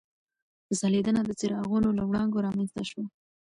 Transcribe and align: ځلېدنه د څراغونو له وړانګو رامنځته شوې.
ځلېدنه 0.79 1.21
د 1.25 1.29
څراغونو 1.39 1.89
له 1.97 2.03
وړانګو 2.09 2.43
رامنځته 2.45 2.83
شوې. 2.89 3.05